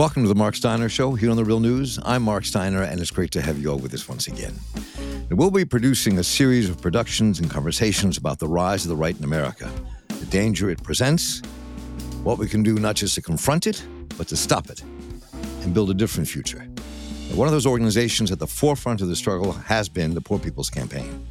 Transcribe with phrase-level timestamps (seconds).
[0.00, 1.98] Welcome to the Marc Steiner Show here on The Real News.
[2.06, 4.54] I'm Marc Steiner, and it's great to have you all with us once again.
[5.28, 8.96] And we'll be producing a series of productions and conversations about the rise of the
[8.96, 9.70] right in America,
[10.08, 11.42] the danger it presents,
[12.22, 13.86] what we can do not just to confront it,
[14.16, 14.82] but to stop it
[15.60, 16.60] and build a different future.
[16.60, 20.38] And one of those organizations at the forefront of the struggle has been the Poor
[20.38, 21.26] People's Campaign.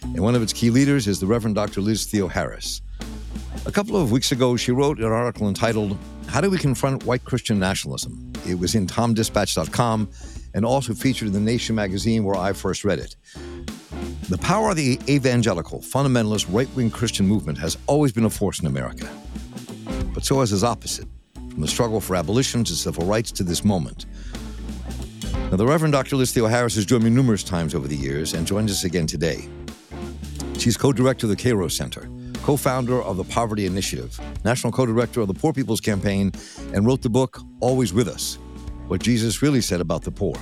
[0.00, 1.82] And one of its key leaders is the Reverend Dr.
[1.82, 2.80] Liz Theoharis.
[3.66, 5.98] A couple of weeks ago, she wrote an article entitled,
[6.34, 8.32] How Do We Confront White Christian Nationalism?
[8.44, 10.10] It was in TomDispatch.com
[10.52, 13.14] and also featured in The Nation magazine where I first read it.
[14.28, 18.58] The power of the evangelical, fundamentalist, right wing Christian movement has always been a force
[18.58, 19.08] in America.
[20.12, 23.64] But so has its opposite, from the struggle for abolition to civil rights to this
[23.64, 24.06] moment.
[25.52, 26.16] Now, the Reverend Dr.
[26.16, 29.48] Liz Theoharis has joined me numerous times over the years and joins us again today.
[30.58, 32.08] She's co director of the Kairos Center
[32.44, 36.30] co founder of the Poverty Initiative, national co director of the Poor People's Campaign,
[36.74, 38.38] and wrote the book Always With Us
[38.86, 40.36] What Jesus Really Said About the Poor.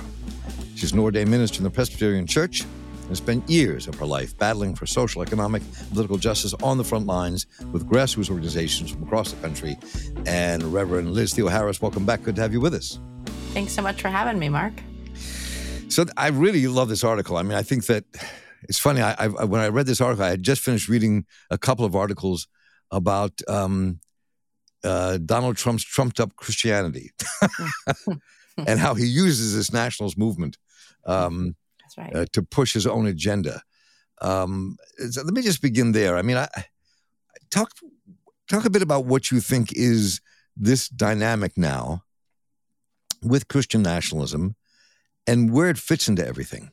[0.75, 2.65] She's an ordained minister in the Presbyterian Church
[3.07, 7.07] and spent years of her life battling for social, economic, political justice on the front
[7.07, 9.77] lines with grassroots organizations from across the country.
[10.25, 12.23] And Reverend Liz Theoharis, welcome back.
[12.23, 12.99] Good to have you with us.
[13.53, 14.73] Thanks so much for having me, Marc.
[15.87, 17.37] So I really love this article.
[17.37, 18.03] I mean, I think that
[18.69, 19.01] it's funny.
[19.01, 21.95] I, I, when I read this article, I had just finished reading a couple of
[21.95, 22.47] articles
[22.91, 23.99] about um,
[24.83, 27.11] uh, Donald Trump's trumped up Christianity
[28.67, 30.57] and how he uses this nationalist movement
[31.05, 31.55] um,
[31.97, 32.15] right.
[32.15, 33.61] uh, to push his own agenda.
[34.21, 34.77] Um,
[35.09, 36.17] so let me just begin there.
[36.17, 36.47] I mean, I,
[37.49, 37.71] talk
[38.47, 40.21] talk a bit about what you think is
[40.55, 42.03] this dynamic now
[43.21, 44.55] with Christian nationalism
[45.25, 46.71] and where it fits into everything.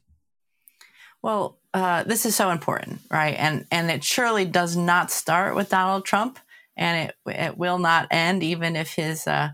[1.22, 3.36] Well, uh, this is so important, right?
[3.38, 6.38] And and it surely does not start with Donald Trump,
[6.76, 9.50] and it it will not end even if his uh,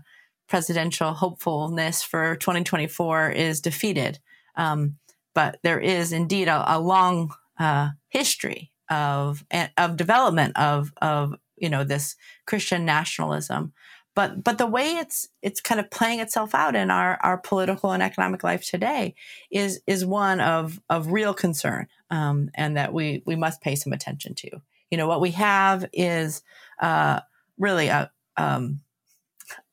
[0.47, 4.19] presidential hopefulness for 2024 is defeated.
[4.55, 4.97] Um,
[5.35, 9.45] but there is indeed a, a long uh, history of
[9.77, 12.15] of development of of you know this
[12.47, 13.73] Christian nationalism
[14.17, 17.91] but but the way it's it's kind of playing itself out in our our political
[17.91, 19.13] and economic life today
[19.51, 23.93] is is one of of real concern um, and that we we must pay some
[23.93, 24.49] attention to.
[24.89, 26.41] You know what we have is
[26.81, 27.19] uh,
[27.59, 28.79] really a um,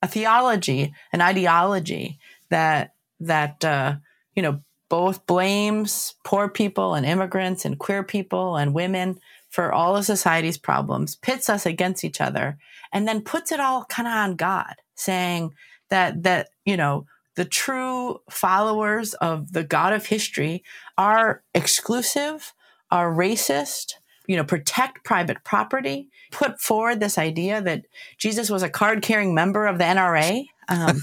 [0.02, 2.18] a theology, an ideology
[2.50, 3.94] that that uh,
[4.36, 4.60] you know
[4.90, 9.18] both blames poor people and immigrants and queer people and women
[9.54, 12.58] for all of society's problems, pits us against each other,
[12.92, 15.54] and then puts it all kind of on God, saying
[15.90, 17.06] that that you know
[17.36, 20.64] the true followers of the God of history
[20.98, 22.52] are exclusive,
[22.90, 23.94] are racist,
[24.26, 27.84] you know, protect private property, put forward this idea that
[28.18, 30.46] Jesus was a card carrying member of the NRA.
[30.68, 31.00] Um,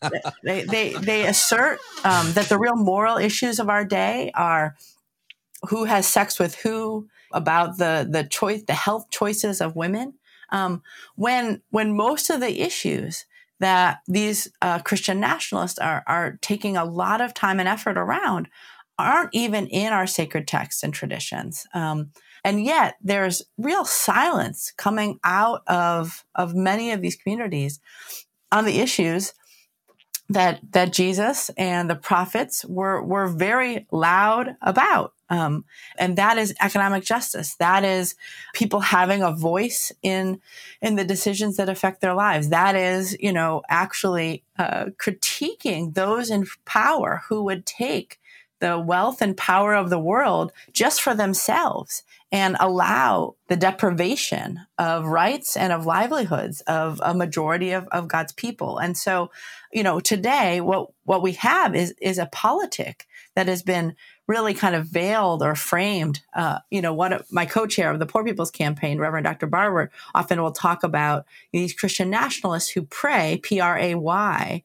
[0.42, 4.74] they, they, they assert um, that the real moral issues of our day are
[5.68, 10.14] who has sex with who, about the, the choice, the health choices of women,
[10.50, 10.82] um,
[11.16, 13.24] when when most of the issues
[13.60, 18.48] that these uh, Christian nationalists are are taking a lot of time and effort around
[18.98, 21.66] aren't even in our sacred texts and traditions.
[21.72, 22.10] Um,
[22.44, 27.80] and yet there's real silence coming out of of many of these communities
[28.52, 29.32] on the issues
[30.30, 35.12] that that Jesus and the prophets were were very loud about.
[35.28, 35.64] Um,
[35.98, 37.56] and that is economic justice.
[37.56, 38.14] That is
[38.54, 40.40] people having a voice in
[40.80, 42.48] in the decisions that affect their lives.
[42.48, 48.20] That is, you know, actually uh, critiquing those in power who would take
[48.60, 55.06] the wealth and power of the world just for themselves and allow the deprivation of
[55.06, 58.78] rights and of livelihoods of a majority of, of God's people.
[58.78, 59.30] And so,
[59.72, 63.96] you know, today what what we have is is a politic that has been
[64.28, 66.20] really kind of veiled or framed.
[66.32, 69.48] Uh, you know, one of my co-chair of the Poor People's Campaign, Reverend Dr.
[69.48, 74.62] Barber, often will talk about these Christian nationalists who pray, P R A Y,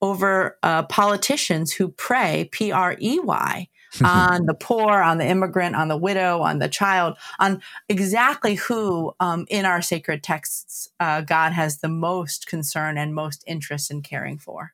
[0.00, 3.68] over uh, politicians who pray, P R E Y,
[4.04, 9.12] on the poor, on the immigrant, on the widow, on the child, on exactly who
[9.20, 14.02] um, in our sacred texts uh, God has the most concern and most interest in
[14.02, 14.72] caring for.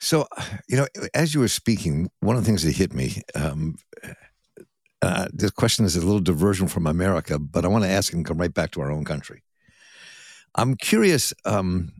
[0.00, 0.26] So,
[0.68, 3.76] you know, as you were speaking, one of the things that hit me, um,
[5.02, 8.24] uh, this question is a little diversion from America, but I want to ask and
[8.24, 9.42] come right back to our own country.
[10.54, 11.92] I'm curious, um,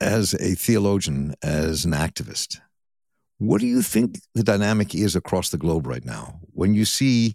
[0.00, 2.60] as a theologian, as an activist,
[3.38, 7.34] what do you think the dynamic is across the globe right now when you see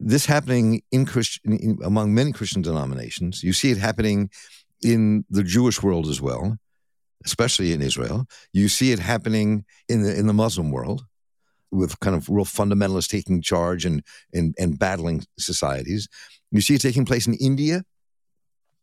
[0.00, 3.42] this happening in Christian in, among many Christian denominations?
[3.42, 4.30] You see it happening
[4.82, 6.58] in the Jewish world as well.
[7.24, 8.26] especially in Israel.
[8.52, 11.04] You see it happening in the in the Muslim world
[11.70, 14.02] with kind of real fundamentalists taking charge and
[14.32, 16.08] and, and battling societies.
[16.50, 17.84] You see it taking place in India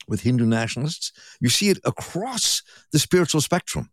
[0.07, 1.11] with Hindu nationalists.
[1.41, 2.61] You see it across
[2.91, 3.89] the spiritual spectrum.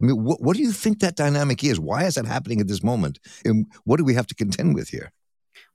[0.00, 1.80] I mean, what, what do you think that dynamic is?
[1.80, 3.18] Why is that happening at this moment?
[3.44, 5.12] And what do we have to contend with here?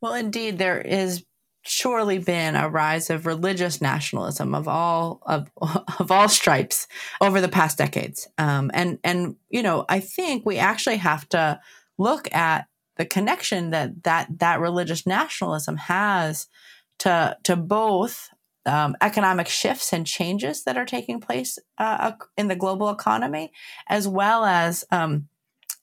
[0.02, 1.24] Well, indeed, there is
[1.64, 5.50] surely been a rise of religious nationalism of all of,
[6.00, 6.88] of all stripes
[7.22, 8.28] over the past decades.
[8.38, 11.60] Um, and and you know, I think we actually have to
[11.98, 12.68] look at
[12.98, 16.48] the connection that that that religious nationalism has
[17.00, 18.30] to to both
[18.66, 23.52] um, economic shifts and changes that are taking place uh, in the global economy,
[23.88, 25.28] as well as um,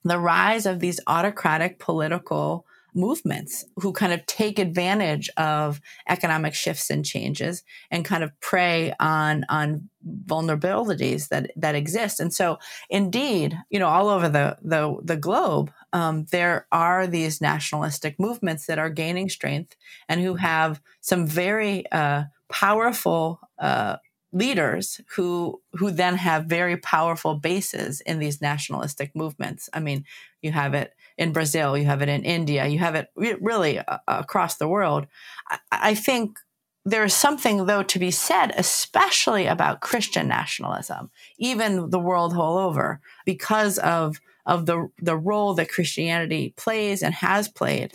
[0.04, 6.90] the rise of these autocratic political movements who kind of take advantage of economic shifts
[6.90, 9.88] and changes and kind of prey on on
[10.26, 12.20] vulnerabilities that that exist.
[12.20, 17.40] And so indeed you know all over the the, the globe um, there are these
[17.40, 19.76] nationalistic movements that are gaining strength
[20.08, 23.96] and who have some very uh, powerful uh,
[24.32, 29.68] leaders who who then have very powerful bases in these nationalistic movements.
[29.72, 30.04] I mean,
[30.42, 33.98] you have it in Brazil, you have it in India, you have it really uh,
[34.06, 35.06] across the world.
[35.48, 36.38] I, I think
[36.84, 42.58] there is something though to be said, especially about Christian nationalism, even the world whole
[42.58, 47.92] over, because of of the the role that Christianity plays and has played,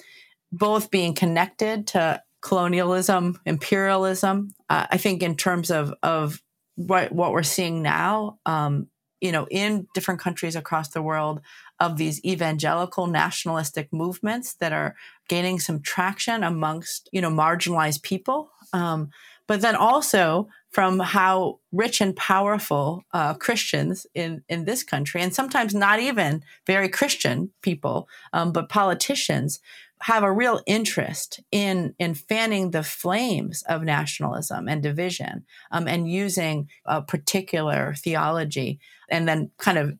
[0.51, 4.53] both being connected to colonialism, imperialism.
[4.69, 6.43] Uh, I think in terms of of
[6.75, 8.87] what what we're seeing now, um,
[9.19, 11.41] you know, in different countries across the world,
[11.79, 14.95] of these evangelical nationalistic movements that are
[15.27, 18.51] gaining some traction amongst you know marginalized people.
[18.73, 19.09] Um,
[19.47, 25.33] but then also from how rich and powerful uh, Christians in, in this country, and
[25.33, 29.61] sometimes not even very Christian people, um, but politicians,
[30.01, 36.11] have a real interest in in fanning the flames of nationalism and division um, and
[36.11, 38.77] using a particular theology
[39.09, 39.97] and then kind of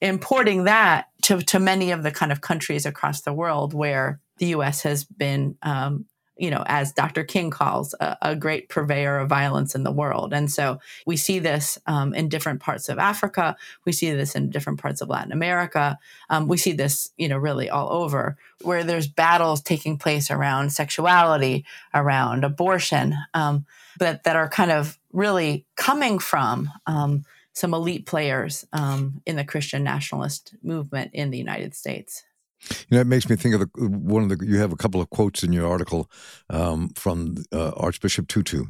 [0.00, 4.46] importing that to, to many of the kind of countries across the world where the
[4.46, 7.24] US has been um, you know, as Dr.
[7.24, 10.32] King calls, a, a, great purveyor of violence in the world.
[10.32, 13.56] And so we see this um, in different parts of Africa.
[13.84, 15.98] We see this in different parts of Latin America.
[16.30, 20.72] Um, we see this, you know, really all over, where there's battles taking place around
[20.72, 23.64] sexuality, around abortion, um,
[23.98, 29.44] but that are kind of really coming from um, some elite players um, in the
[29.44, 32.24] Christian nationalist movement in the United States.
[32.70, 34.46] You know, it makes me think of the, one of the.
[34.46, 36.10] You have a couple of quotes in your article
[36.50, 38.64] um, from uh, Archbishop Tutu,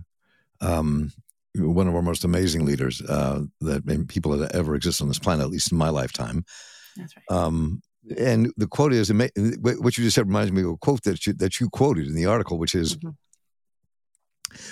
[0.60, 1.12] um,
[1.56, 5.44] one of our most amazing leaders uh, that people that ever exist on this planet,
[5.44, 6.44] at least in my lifetime.
[6.96, 7.36] That's right.
[7.36, 7.82] Um,
[8.18, 11.32] and the quote is what you just said reminds me of a quote that you,
[11.34, 12.96] that you quoted in the article, which is.
[12.96, 13.10] Mm-hmm.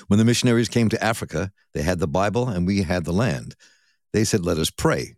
[0.07, 3.57] When the missionaries came to Africa, they had the Bible and we had the land.
[4.13, 5.17] They said, Let us pray.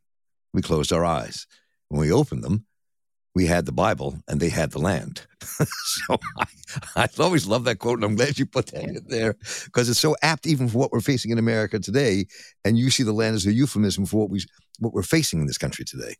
[0.54, 1.46] We closed our eyes.
[1.88, 2.64] When we opened them,
[3.34, 5.26] we had the Bible and they had the land.
[5.42, 6.46] so I,
[6.96, 9.34] I always love that quote, and I'm glad you put that in there
[9.64, 12.26] because it's so apt even for what we're facing in America today.
[12.64, 14.44] And you see the land as a euphemism for what we
[14.78, 16.14] what we're facing in this country today.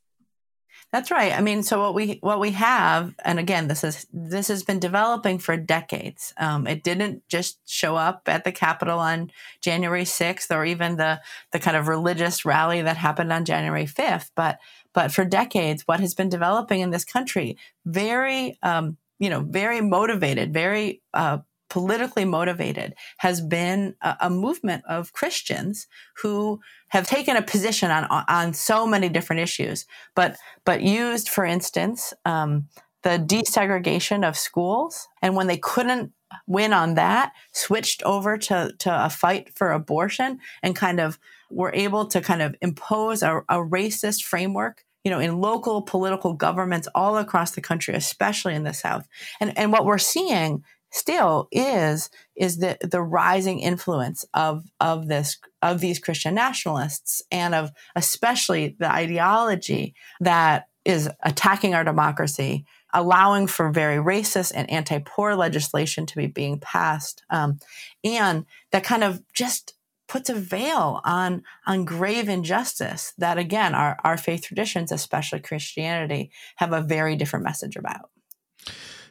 [0.93, 1.33] That's right.
[1.33, 4.79] I mean, so what we what we have, and again, this is this has been
[4.79, 6.33] developing for decades.
[6.37, 11.21] Um, it didn't just show up at the Capitol on January sixth, or even the
[11.51, 14.31] the kind of religious rally that happened on January fifth.
[14.37, 14.61] But
[14.95, 19.81] but for decades, what has been developing in this country, very um, you know, very
[19.81, 21.39] motivated, very uh,
[21.71, 25.87] politically motivated has been a, a, movement of Christians
[26.23, 31.45] who have taken a position on on so many different issues, but but used, for
[31.45, 32.69] instance, um,
[33.03, 36.13] the desegregation of schools, and when they couldn't
[36.47, 41.19] win on that, switched over to to a fight for abortion, and kind of
[41.51, 46.33] were able to kind of impose a, a racist framework you know, in local political
[46.33, 49.07] governments all across the country, especially in the South.
[49.39, 55.39] And and what we're seeing still is is the the rising influence of of this
[55.61, 63.47] of these Christian nationalists and of especially the ideology that is attacking our democracy, allowing
[63.47, 67.59] for very racist and anti-poor legislation to be being passed, um,
[68.03, 69.75] and that kind of just
[70.15, 76.31] puts a veil on on grave injustice that again our, our faith traditions especially christianity
[76.57, 78.11] have a very different message about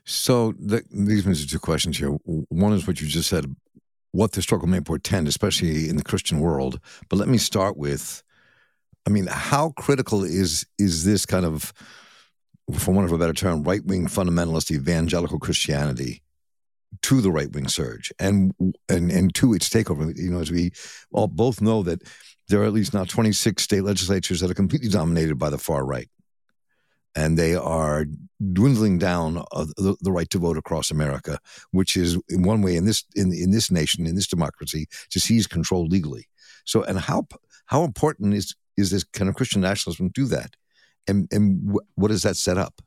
[0.06, 2.10] so the, these are two questions here.
[2.10, 3.56] One is what you just said,
[4.12, 6.80] what the struggle may portend, especially in the Christian world.
[7.10, 8.24] But let me start with
[9.06, 11.74] I mean, how critical is is this kind of,
[12.78, 16.22] for want of a better term, right wing fundamentalist evangelical Christianity
[17.02, 18.54] to the right wing surge and
[18.90, 20.16] and and to its takeover?
[20.18, 20.72] You know, as we
[21.12, 22.02] all both know that
[22.50, 25.86] there are at least now 26 state legislatures that are completely dominated by the far
[25.86, 26.10] right,
[27.16, 28.06] and they are
[28.52, 31.40] dwindling down the, the, right to vote across America,
[31.72, 35.20] which is in one way in this in in this nation in this democracy to
[35.20, 36.28] seize control legally.
[36.66, 37.28] So, and how
[37.66, 40.56] how important is is this kind of Christian nationalism do that?
[41.08, 42.82] And, and wh- what does that set up?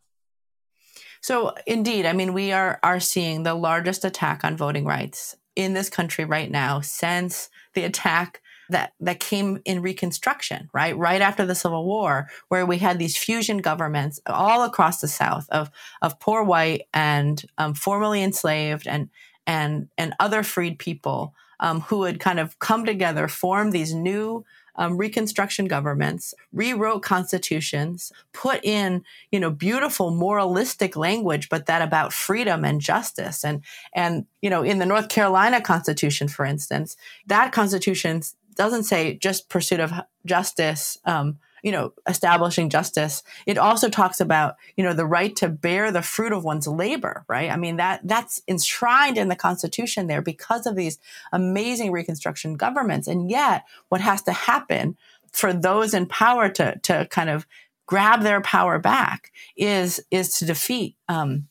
[1.26, 5.74] So indeed, I mean, we are are seeing the largest attack on voting rights in
[5.74, 11.44] this country right now since the attack that that came in Reconstruction, right, right after
[11.44, 15.68] the Civil War, where we had these fusion governments all across the South of
[16.00, 19.10] of poor white and um, formerly enslaved and
[19.48, 24.44] and and other freed people um, who had kind of come together, formed these new
[24.76, 32.12] um, Reconstruction governments, rewrote constitutions, put in, you know, beautiful moralistic language, but that about
[32.12, 33.44] freedom and justice.
[33.44, 33.62] And,
[33.94, 38.22] and, you know, in the North Carolina Constitution, for instance, that Constitution
[38.54, 39.92] doesn't say just pursuit of
[40.24, 43.24] justice, um, you know, establishing justice.
[43.44, 47.24] It also talks about, you know, the right to bear the fruit of one's labor,
[47.26, 47.50] right?
[47.50, 51.00] I mean, that that's enshrined in the Constitution there because of these
[51.32, 53.08] amazing Reconstruction governments.
[53.08, 54.96] And yet, what has to happen
[55.32, 57.48] for those in power to to kind of
[57.86, 61.48] grab their power back is is to defeat um,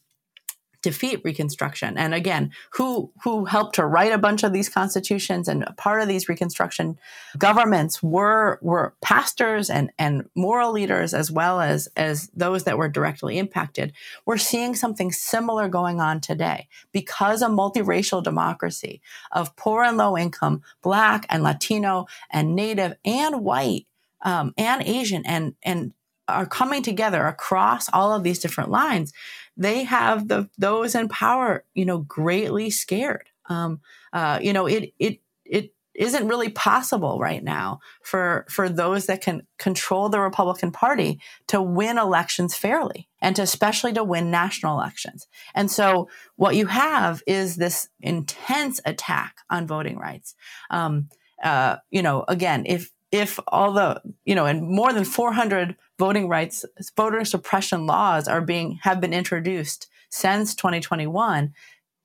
[0.86, 1.98] defeat Reconstruction.
[1.98, 6.08] And again, who who helped to write a bunch of these constitutions and part of
[6.08, 7.00] these Reconstruction
[7.40, 12.88] governments were were pastors and and moral leaders as well as as those that were
[12.88, 13.94] directly impacted.
[14.28, 19.02] We're seeing something similar going on today because a multiracial democracy
[19.32, 23.88] of poor and low income, black and Latino and Native and white
[24.22, 25.94] um, and Asian and and
[26.28, 29.14] are coming together across all of these different lines
[29.58, 33.30] they have the those in power, you know, greatly scared.
[33.48, 39.06] Um, uh, you know, it it it isn't really possible right now for for those
[39.06, 44.30] that can control the Republican Party to win elections fairly and to especially to win
[44.30, 45.28] national elections.
[45.54, 50.36] And so what you have is this intense attack on voting rights.
[50.70, 51.10] Um,
[51.42, 56.28] uh, you know, again, if if all the you know, and more than 400 voting
[56.28, 61.54] rights, voter suppression laws are being have been introduced since 2021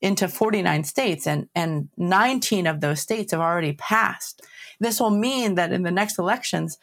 [0.01, 4.43] into 49 states, and and 19 of those states have already passed.
[4.79, 6.79] This will mean that in the next elections,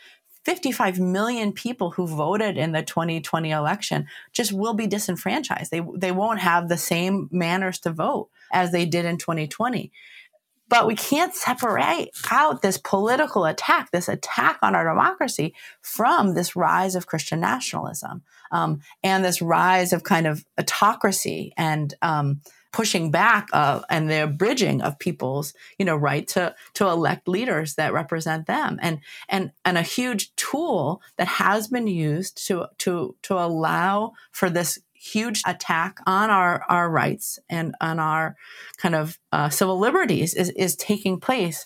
[0.46, 5.72] 55 million people who voted in the 2020 election just will be disenfranchised.
[5.72, 9.92] They they won't have the same manners to vote as they did in 2020.
[10.70, 16.56] But we can't separate out this political attack, this attack on our democracy, from this
[16.56, 23.12] rise of Christian nationalism um, and this rise of kind of autocracy and um, pushing
[23.12, 27.94] back uh, and the bridging of people's you know right to to elect leaders that
[27.94, 28.78] represent them.
[28.82, 34.50] And and and a huge tool that has been used to to to allow for
[34.50, 38.36] this huge attack on our, our rights and on our
[38.78, 41.66] kind of uh, civil liberties is, is taking place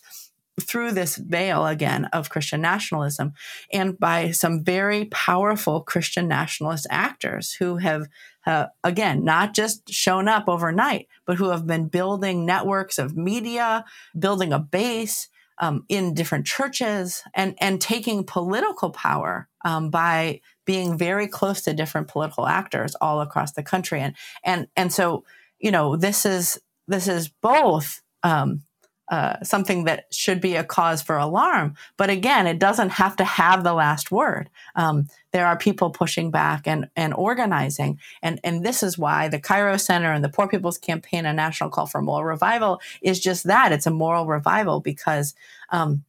[0.59, 3.33] through this veil again of Christian nationalism
[3.71, 8.07] and by some very powerful Christian nationalist actors who have,
[8.45, 13.85] uh, again, not just shown up overnight, but who have been building networks of media,
[14.17, 15.29] building a base,
[15.61, 21.73] um, in different churches and and taking political power um, by being very close to
[21.73, 25.25] different political actors all across the country and and and so
[25.59, 28.61] you know this is this is both um,
[29.09, 31.75] uh, something that should be a cause for alarm.
[31.97, 34.49] But again, it doesn't have to have the last word.
[34.73, 37.99] Um, there are people pushing back and, and organizing.
[38.21, 41.71] And, and this is why the Kairos Center and the Poor People's Campaign, a national
[41.71, 45.35] call for moral revival, is just that it's a moral revival because.
[45.71, 46.05] Um,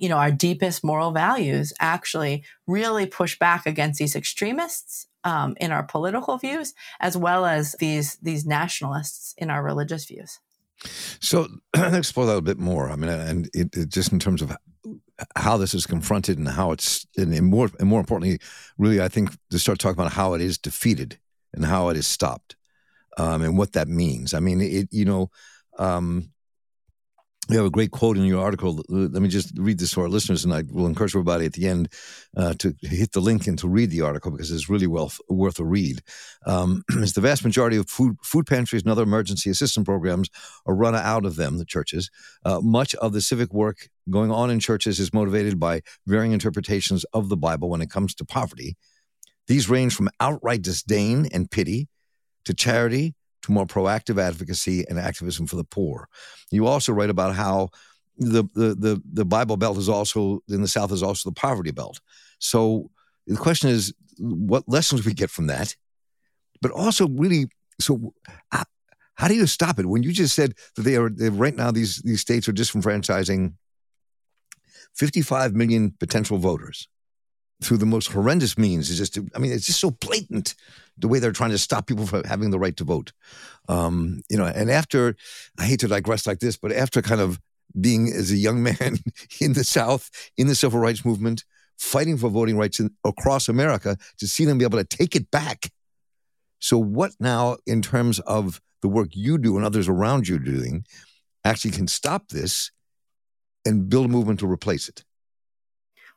[0.00, 5.72] you know, our deepest moral values actually really push back against these extremists um, in
[5.72, 10.40] our political views, as well as these these nationalists in our religious views.
[11.20, 12.90] So explore that a bit more.
[12.90, 14.56] I mean, and it, it, just in terms of
[15.36, 18.38] how this is confronted and how it's, and more, and more importantly,
[18.76, 21.18] really, I think to start talking about how it is defeated
[21.52, 22.56] and how it is stopped,
[23.16, 24.34] um, and what that means.
[24.34, 25.30] I mean, it, you know,
[25.78, 26.30] um,
[27.48, 28.82] you have a great quote in your article.
[28.88, 31.66] Let me just read this to our listeners, and I will encourage everybody at the
[31.66, 31.88] end
[32.36, 35.58] uh, to hit the link and to read the article because it's really well worth
[35.58, 36.02] a read.
[36.44, 40.28] Um, the vast majority of food, food pantries and other emergency assistance programs
[40.66, 42.10] are run out of them, the churches.
[42.44, 47.04] Uh, much of the civic work going on in churches is motivated by varying interpretations
[47.14, 48.76] of the Bible when it comes to poverty.
[49.46, 51.88] These range from outright disdain and pity
[52.44, 53.14] to charity
[53.48, 56.08] to more proactive advocacy and activism for the poor.
[56.50, 57.70] You also write about how
[58.18, 61.70] the, the, the, the Bible Belt is also, in the South, is also the poverty
[61.70, 62.00] belt.
[62.38, 62.90] So
[63.26, 65.74] the question is, what lessons we get from that?
[66.60, 67.46] But also, really,
[67.80, 68.12] so
[68.50, 69.86] how, do you stop it?
[69.86, 73.54] When you just said that they are, right now, these, these states are disenfranchising
[74.94, 76.88] 55 million potential voters
[77.62, 78.88] through the most horrendous means.
[78.88, 80.54] It's just, I mean, it's just so blatant
[80.96, 83.12] the way they're trying to stop people from having the right to vote.
[83.68, 85.16] Um, you know, and after,
[85.58, 87.40] I hate to digress like this, but after kind of
[87.78, 88.98] being as a young man
[89.40, 91.44] in the South, in the civil rights movement,
[91.76, 95.30] fighting for voting rights in, across America, to see them be able to take it
[95.30, 95.70] back.
[96.60, 100.84] So, what now, in terms of the work you do and others around you doing,
[101.44, 102.72] actually can stop this
[103.64, 105.04] and build a movement to replace it?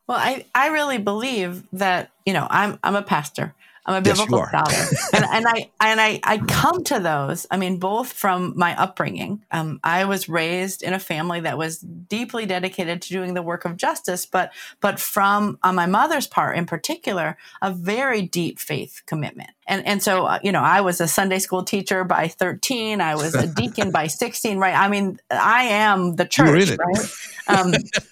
[0.06, 3.54] Well, I, I really believe that, you know, I'm I'm a pastor.
[3.84, 7.48] I'm a biblical yes, scholar, and, and, I and I, I come to those.
[7.50, 9.42] I mean, both from my upbringing.
[9.50, 13.64] Um, I was raised in a family that was deeply dedicated to doing the work
[13.64, 19.02] of justice, but but from on my mother's part, in particular, a very deep faith
[19.06, 19.50] commitment.
[19.66, 23.00] And and so uh, you know, I was a Sunday school teacher by 13.
[23.00, 24.58] I was a deacon by 16.
[24.58, 24.76] Right?
[24.76, 26.70] I mean, I am the church.
[26.78, 27.08] Right?
[27.48, 27.72] Um,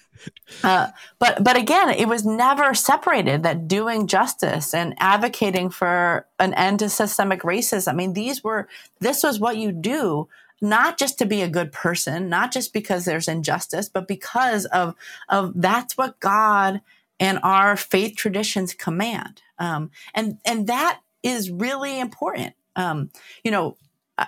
[0.63, 0.87] uh,
[1.19, 6.79] but but again, it was never separated that doing justice and advocating for an end
[6.79, 7.89] to systemic racism.
[7.89, 8.67] I mean, these were
[8.99, 10.27] this was what you do,
[10.61, 14.95] not just to be a good person, not just because there's injustice, but because of
[15.29, 16.81] of that's what God
[17.19, 19.41] and our faith traditions command.
[19.59, 22.53] Um, and and that is really important.
[22.75, 23.09] Um,
[23.43, 23.77] you know,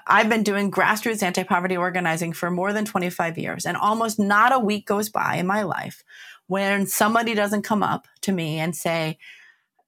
[0.07, 4.53] I've been doing grassroots anti poverty organizing for more than 25 years, and almost not
[4.53, 6.03] a week goes by in my life
[6.47, 9.17] when somebody doesn't come up to me and say,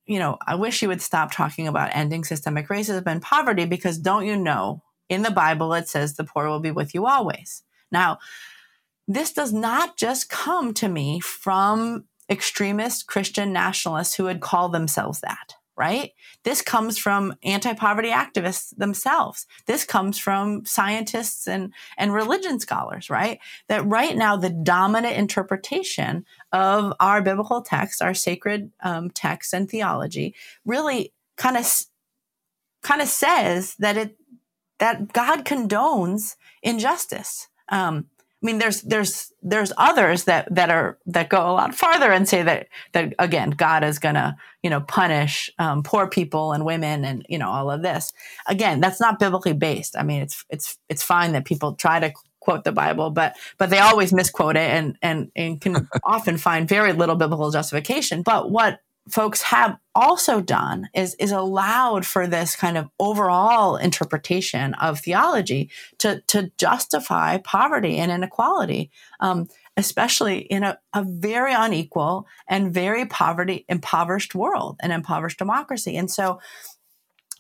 [0.06, 3.98] you know, I wish you would stop talking about ending systemic racism and poverty because
[3.98, 7.64] don't you know, in the Bible, it says the poor will be with you always.
[7.92, 8.20] Now,
[9.08, 15.22] this does not just come to me from extremist Christian nationalists who would call themselves
[15.22, 16.12] that right?
[16.44, 19.46] This comes from anti-poverty activists themselves.
[19.66, 23.40] This comes from scientists and, and religion scholars, right?
[23.68, 29.70] That right now the dominant interpretation of our biblical texts, our sacred um, texts and
[29.70, 30.34] theology,
[30.66, 31.66] really kind of
[32.82, 34.18] kind of says that it
[34.80, 37.48] that God condones injustice.
[37.70, 38.08] Um,
[38.44, 42.28] I mean, there's there's there's others that that are that go a lot farther and
[42.28, 47.06] say that that again, God is gonna you know punish um, poor people and women
[47.06, 48.14] and you know all of this.
[48.48, 49.98] Again, that's not biblically based.
[49.98, 53.70] I mean, it's it's it's fine that people try to quote the Bible, but but
[53.70, 58.22] they always misquote it and and and can often find very little biblical justification.
[58.22, 64.74] But what folks have also done is is allowed for this kind of overall interpretation
[64.76, 72.28] of theology to to justify poverty and inequality, um, especially in a, a very unequal
[72.48, 75.96] and very poverty impoverished world, an impoverished democracy.
[75.96, 76.40] And so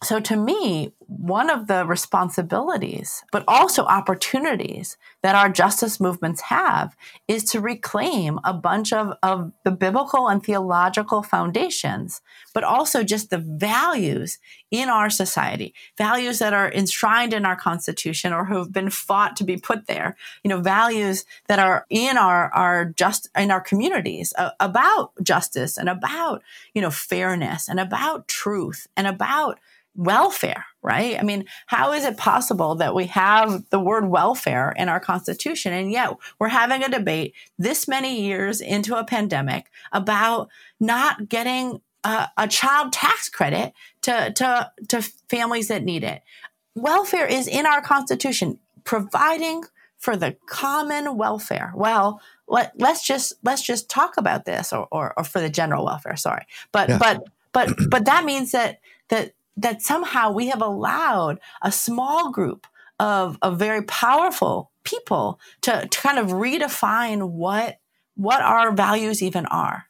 [0.05, 6.95] so, to me, one of the responsibilities, but also opportunities that our justice movements have
[7.27, 12.21] is to reclaim a bunch of, of the biblical and theological foundations,
[12.53, 14.37] but also just the values
[14.69, 19.35] in our society, values that are enshrined in our Constitution or who have been fought
[19.37, 23.61] to be put there, you know, values that are in our, our just in our
[23.61, 26.43] communities uh, about justice and about,
[26.75, 29.59] you know, fairness and about truth and about
[29.95, 31.17] welfare, right?
[31.19, 35.73] I mean, how is it possible that we have the word welfare in our Constitution
[35.73, 41.81] and yet we're having a debate this many years into a pandemic about not getting
[42.03, 46.21] a, a child tax credit to, to, to families that need it?
[46.75, 49.63] Welfare is in our Constitution, providing
[49.97, 51.71] for the common welfare.
[51.73, 55.86] Well, let, us just let's just talk about this or, or, or for the general
[55.86, 56.97] welfare sorry but yeah.
[56.99, 58.79] but but but that means that
[59.10, 62.67] that that somehow we have allowed a small group
[62.99, 67.79] of, of very powerful people to, to kind of redefine what
[68.17, 69.87] what our values even are.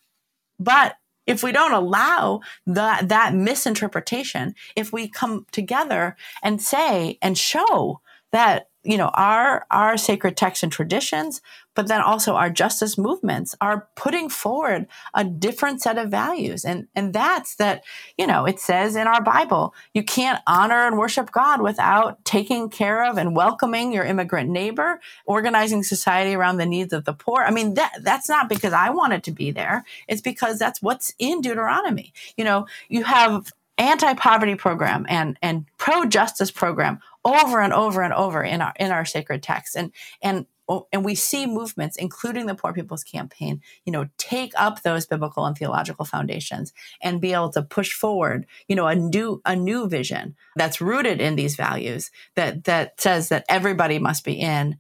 [0.60, 0.96] But
[1.28, 8.02] if we don't allow that that misinterpretation, if we come together and say and show
[8.32, 11.42] that you know, our our sacred texts and traditions,
[11.76, 16.66] but then also our justice movements are putting forward a different set of values.
[16.66, 17.84] And and that's that,
[18.18, 22.70] you know, it says in our Bible, you can't honor and worship God without taking
[22.70, 27.44] care of and welcoming your immigrant neighbor, organizing society around the needs of the poor.
[27.44, 29.86] I mean, that that's not because I wanted to be there.
[30.08, 32.14] It's because that's what's in Deuteronomy.
[32.38, 38.42] You know, you have anti-poverty program and and pro-justice program over and over and over
[38.42, 40.46] in our in our sacred texts and and
[40.92, 45.46] and we see movements including the poor people's campaign you know take up those biblical
[45.46, 49.88] and theological foundations and be able to push forward you know a new a new
[49.88, 54.78] vision that's rooted in these values that that says that everybody must be in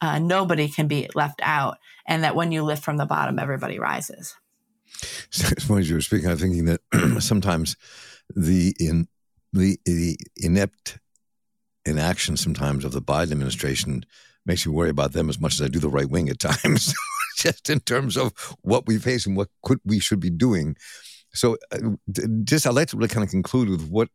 [0.00, 3.78] uh, nobody can be left out and that when you lift from the bottom everybody
[3.78, 4.36] rises.
[5.30, 6.80] So, as you were speaking i'm thinking that
[7.20, 7.76] sometimes
[8.34, 9.08] the in
[9.52, 10.98] the, the inept
[11.84, 14.04] inaction sometimes of the Biden administration
[14.46, 16.94] makes me worry about them as much as I do the right wing at times,
[17.36, 18.32] just in terms of
[18.62, 20.76] what we face and what could we should be doing.
[21.34, 21.78] So, uh,
[22.44, 24.08] just I'd like to really kind of conclude with what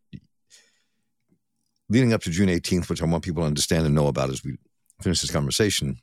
[1.90, 4.44] leading up to June 18th, which I want people to understand and know about as
[4.44, 4.56] we
[5.02, 5.98] finish this conversation.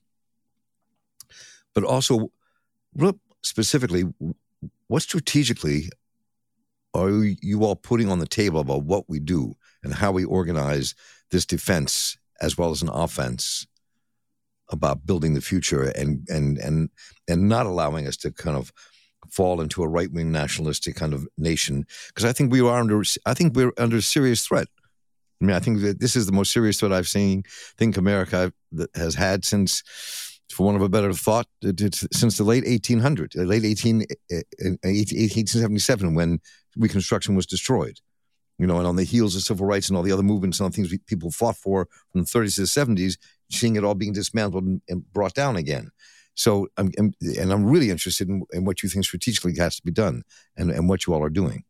[1.74, 2.30] But also,
[3.42, 4.04] specifically,
[4.88, 5.88] what strategically
[6.94, 10.94] are you all putting on the table about what we do and how we organize
[11.30, 13.66] this defense as well as an offense
[14.70, 16.90] about building the future and and and
[17.26, 18.72] and not allowing us to kind of
[19.30, 23.02] fall into a right wing nationalistic kind of nation because I think we are under
[23.26, 24.68] I think we're under serious threat.
[25.40, 27.44] I mean, I think that this is the most serious threat I've seen.
[27.76, 28.52] think America
[28.94, 29.82] has had since,
[30.52, 36.14] for want of a better thought, since the late 1800s, late 18, eh, eh, 1877,
[36.14, 36.40] when
[36.76, 38.00] Reconstruction was destroyed.
[38.58, 40.64] You know, and on the heels of civil rights and all the other movements and
[40.64, 43.16] all the things we, people fought for from the 30s to the 70s,
[43.50, 45.90] seeing it all being dismantled and, and brought down again.
[46.34, 49.90] So, I'm, and I'm really interested in, in, what you think strategically has to be
[49.90, 50.22] done
[50.56, 51.64] and, and what you all are doing.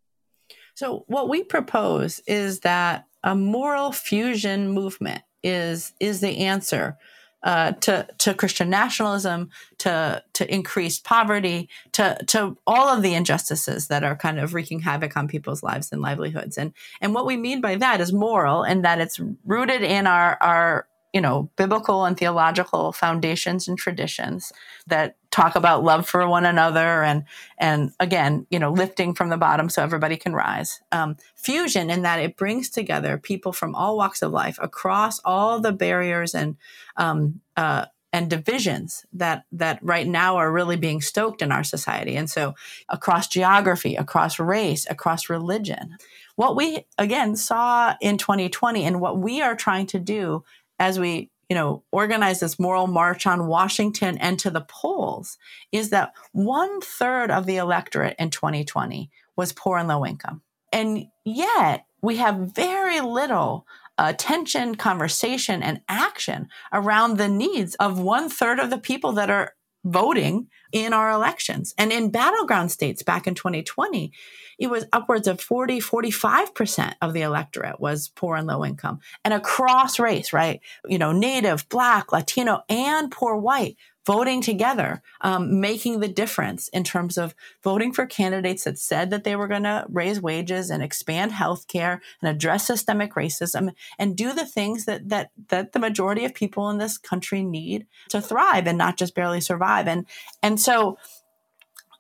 [0.74, 6.98] So, what we propose is that a moral fusion movement is is the answer
[7.42, 13.88] uh, to to Christian nationalism, to to increased poverty, to to all of the injustices
[13.88, 16.58] that are kind of wreaking havoc on people's lives and livelihoods.
[16.58, 20.36] And and what we mean by that is moral, and that it's rooted in our
[20.40, 24.52] our you know, biblical and theological foundations and traditions
[24.86, 27.24] that talk about love for one another and
[27.58, 30.80] and again, you know, lifting from the bottom so everybody can rise.
[30.92, 35.60] Um, fusion in that it brings together people from all walks of life across all
[35.60, 36.56] the barriers and
[36.96, 42.16] um, uh, and divisions that that right now are really being stoked in our society
[42.16, 42.54] and so
[42.88, 45.96] across geography across race across religion
[46.36, 50.42] what we again saw in 2020 and what we are trying to do
[50.78, 55.38] as we you know organize this moral march on washington and to the polls
[55.72, 60.42] is that one third of the electorate in 2020 was poor and low income.
[60.72, 68.28] And yet we have very little attention conversation and action around the needs of one
[68.28, 69.54] third of the people that are
[69.92, 71.74] voting in our elections.
[71.78, 74.12] And in battleground states back in 2020,
[74.58, 78.98] it was upwards of 40, 45% of the electorate was poor and low income.
[79.24, 80.60] And across race, right?
[80.86, 83.76] You know, native, black, Latino, and poor white
[84.08, 89.22] voting together, um, making the difference in terms of voting for candidates that said that
[89.22, 94.16] they were going to raise wages and expand health care and address systemic racism and
[94.16, 98.18] do the things that that that the majority of people in this country need to
[98.18, 99.86] thrive and not just barely survive.
[99.86, 100.06] And
[100.42, 100.96] and so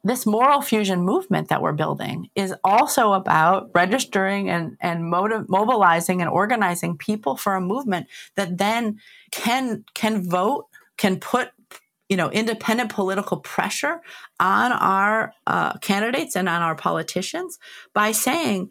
[0.02, 6.22] this moral fusion movement that we're building is also about registering and, and motiv- mobilizing
[6.22, 8.98] and organizing people for a movement that then
[9.30, 11.50] can can vote, can put
[12.08, 14.00] you know, independent political pressure
[14.40, 17.58] on our uh, candidates and on our politicians
[17.94, 18.70] by saying,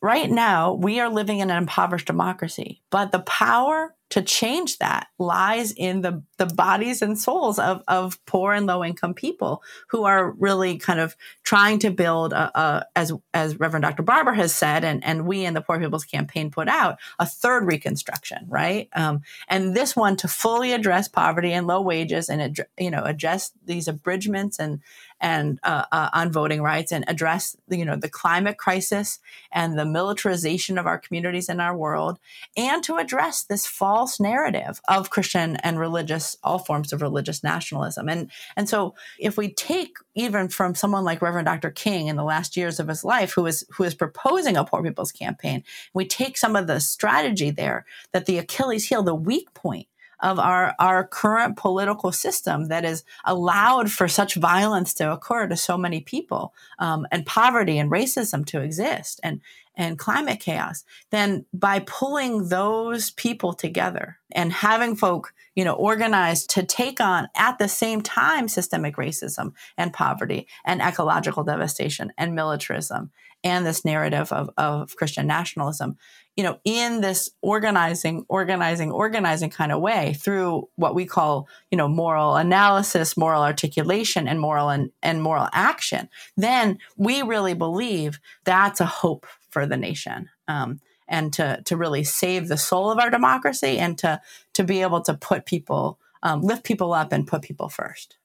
[0.00, 5.08] right now, we are living in an impoverished democracy, but the power to change that
[5.18, 10.04] lies in the, the bodies and souls of, of poor and low income people who
[10.04, 14.02] are really kind of trying to build a, a, as as Reverend Dr.
[14.02, 17.66] Barber has said, and, and we in the Poor People's Campaign put out a third
[17.66, 18.88] reconstruction, right?
[18.94, 23.52] Um, and this one to fully address poverty and low wages and you know address
[23.64, 24.80] these abridgments and
[25.20, 29.18] and uh, uh, on voting rights and address you know the climate crisis
[29.52, 32.18] and the militarization of our communities and our world,
[32.56, 38.08] and to address this false narrative of Christian and religious all forms of religious nationalism.
[38.08, 41.70] And and so if we take even from someone like Reverend Dr.
[41.70, 44.82] King in the last years of his life, who is who is proposing a poor
[44.82, 49.52] people's campaign, we take some of the strategy there that the Achilles heel, the weak
[49.54, 49.86] point
[50.20, 55.56] of our, our current political system that has allowed for such violence to occur to
[55.56, 59.20] so many people um, and poverty and racism to exist.
[59.22, 59.40] And,
[59.78, 66.50] and climate chaos, then by pulling those people together and having folk, you know, organized
[66.50, 72.34] to take on at the same time systemic racism and poverty and ecological devastation and
[72.34, 73.10] militarism
[73.44, 75.96] and this narrative of, of Christian nationalism,
[76.36, 81.78] you know, in this organizing, organizing, organizing kind of way through what we call, you
[81.78, 88.18] know, moral analysis, moral articulation, and moral and, and moral action, then we really believe
[88.44, 90.28] that's a hope for the nation.
[90.46, 94.20] Um, and to, to really save the soul of our democracy and to,
[94.54, 98.18] to be able to put people, um, lift people up and put people first.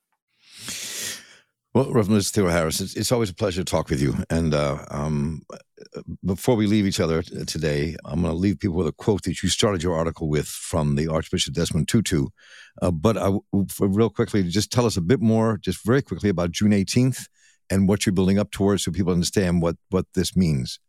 [1.73, 4.13] Well, Reverend Liz Theoharis, it's, it's, always a pleasure to talk with you.
[4.29, 5.41] And uh, um,
[6.23, 9.41] before we leave each other today, I'm going to leave people with a quote that
[9.41, 12.27] you started your article with from the Archbishop Desmond Tutu.
[12.79, 13.35] Uh, but I,
[13.79, 17.27] real quickly, just tell us a bit more, just very quickly, about June 18th
[17.71, 20.79] and what you're building up towards so people understand what, what this means.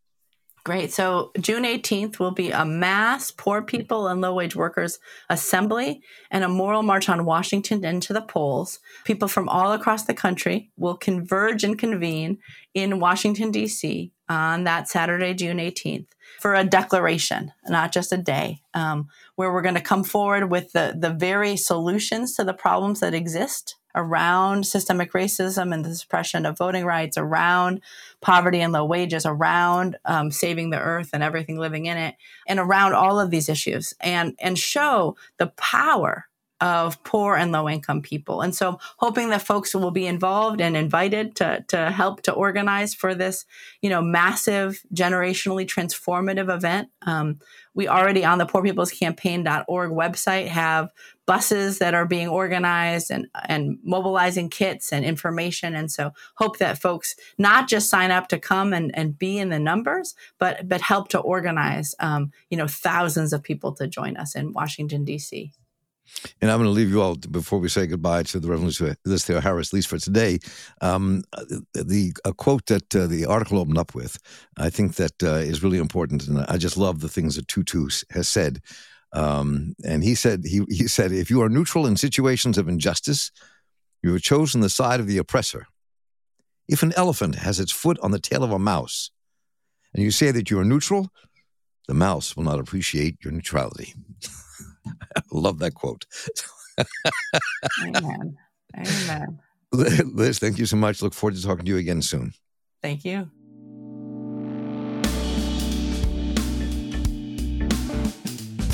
[0.64, 0.94] Great.
[0.94, 4.98] So June 18th will be a mass poor people and low wage workers
[5.28, 6.00] assembly
[6.30, 8.80] and a moral march on Washington into the polls.
[9.04, 12.38] People from all across the country will converge and convene
[12.72, 14.10] in Washington, D.C.
[14.26, 16.06] on that Saturday, June 18th
[16.40, 20.72] for a declaration, not just a day, um, where we're going to come forward with
[20.72, 26.46] the, the very solutions to the problems that exist around systemic racism and the suppression
[26.46, 27.80] of voting rights, around
[28.20, 32.58] poverty and low wages, around um, saving the earth and everything living in it, and
[32.58, 36.26] around all of these issues, and and show the power
[36.64, 38.40] of poor and low income people.
[38.40, 42.94] And so hoping that folks will be involved and invited to, to help to organize
[42.94, 43.44] for this,
[43.82, 46.88] you know, massive generationally transformative event.
[47.02, 47.38] Um,
[47.74, 50.88] we already on the poorpeoplescampaign.org website have
[51.26, 55.74] buses that are being organized and, and mobilizing kits and information.
[55.74, 59.50] And so hope that folks not just sign up to come and, and be in
[59.50, 64.16] the numbers, but, but help to organize, um, you know, thousands of people to join
[64.16, 65.52] us in Washington, D.C.
[66.40, 69.24] And I'm going to leave you all before we say goodbye to the Reverend Liz
[69.24, 70.38] Theoharis, at least for today.
[70.80, 71.22] Um,
[71.74, 74.18] the a quote that uh, the article opened up with,
[74.58, 77.88] I think that uh, is really important, and I just love the things that Tutu
[78.10, 78.60] has said.
[79.12, 83.30] Um, and he said he he said if you are neutral in situations of injustice,
[84.02, 85.66] you have chosen the side of the oppressor.
[86.68, 89.10] If an elephant has its foot on the tail of a mouse,
[89.94, 91.10] and you say that you are neutral,
[91.86, 93.94] the mouse will not appreciate your neutrality.
[95.32, 96.06] Love that quote.
[97.82, 98.36] Amen.
[98.76, 99.40] Amen.
[99.72, 101.02] Liz, thank you so much.
[101.02, 102.32] Look forward to talking to you again soon.
[102.82, 103.30] Thank you.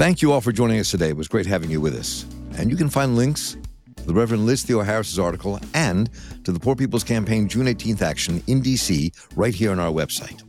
[0.01, 1.11] Thank you all for joining us today.
[1.11, 2.25] It was great having you with us.
[2.57, 3.57] And you can find links
[3.97, 6.09] to the Reverend Liz Theoharis' article and
[6.45, 9.13] to the Poor People's Campaign June 18th action in D.C.
[9.37, 10.43] right here on our website.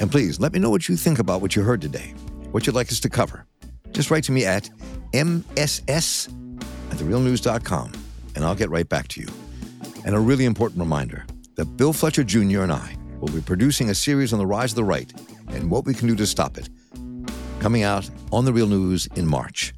[0.00, 2.14] And please let me know what you think about what you heard today,
[2.50, 3.46] what you'd like us to cover.
[3.98, 4.70] Just write to me at
[5.12, 7.92] mss at therealnews.com,
[8.36, 9.26] and I'll get right back to you.
[10.04, 12.60] And a really important reminder that Bill Fletcher Jr.
[12.60, 15.12] and I will be producing a series on the rise of the right
[15.48, 16.68] and what we can do to stop it,
[17.58, 19.74] coming out on The Real News in March.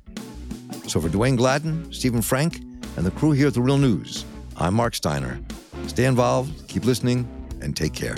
[0.86, 2.60] So for Dwayne Gladden, Stephen Frank,
[2.98, 4.26] and the crew here at The Real News,
[4.58, 5.40] I'm Marc Steiner.
[5.86, 7.26] Stay involved, keep listening,
[7.62, 8.16] and take care.